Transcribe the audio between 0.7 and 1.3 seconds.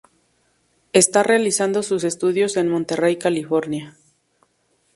Está